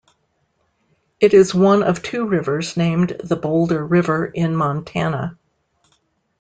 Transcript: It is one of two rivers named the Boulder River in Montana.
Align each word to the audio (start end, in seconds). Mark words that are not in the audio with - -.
It 1.19 1.35
is 1.35 1.53
one 1.53 1.83
of 1.83 2.01
two 2.01 2.25
rivers 2.25 2.75
named 2.75 3.21
the 3.23 3.35
Boulder 3.35 3.85
River 3.85 4.25
in 4.25 4.55
Montana. 4.55 5.37